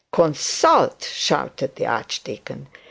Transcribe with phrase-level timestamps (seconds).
[0.11, 2.67] 'Consult!' shouted the archdeacon.